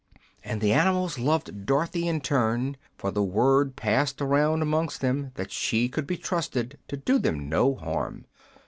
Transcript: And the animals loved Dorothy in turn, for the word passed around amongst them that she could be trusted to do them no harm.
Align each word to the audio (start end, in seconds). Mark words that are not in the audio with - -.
And 0.43 0.61
the 0.61 0.73
animals 0.73 1.19
loved 1.19 1.67
Dorothy 1.67 2.07
in 2.07 2.21
turn, 2.21 2.75
for 2.97 3.11
the 3.11 3.21
word 3.21 3.75
passed 3.75 4.19
around 4.19 4.63
amongst 4.63 4.99
them 5.01 5.29
that 5.35 5.51
she 5.51 5.89
could 5.89 6.07
be 6.07 6.17
trusted 6.17 6.79
to 6.87 6.97
do 6.97 7.19
them 7.19 7.47
no 7.47 7.75
harm. 7.75 8.25